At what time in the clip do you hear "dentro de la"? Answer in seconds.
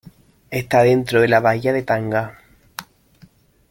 0.81-1.41